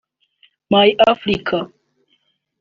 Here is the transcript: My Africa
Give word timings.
My 0.71 0.95
Africa 1.07 1.69